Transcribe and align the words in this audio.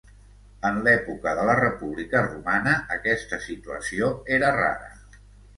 En 0.69 0.79
l'època 0.87 1.33
de 1.39 1.43
la 1.49 1.57
República 1.59 2.23
romana, 2.25 2.73
aquesta 2.97 3.41
situació 3.47 4.11
era 4.39 4.51
rara. 4.57 4.91